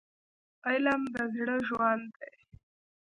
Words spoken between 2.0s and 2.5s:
دی.